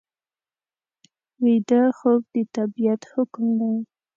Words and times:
ویده 1.43 1.81
خوب 1.97 2.21
د 2.33 2.35
طبیعت 2.55 3.01
حکم 3.13 3.45
دی 3.59 3.73